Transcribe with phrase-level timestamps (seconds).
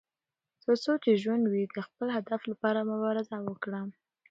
[0.63, 3.81] تر څو چې ژوند وي، د خپل هدف لپاره مبارزه وکړه.